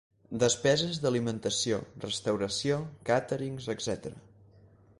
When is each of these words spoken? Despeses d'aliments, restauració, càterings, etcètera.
Despeses 0.43 0.99
d'aliments, 1.01 1.59
restauració, 2.05 2.79
càterings, 3.11 3.69
etcètera. 3.75 4.23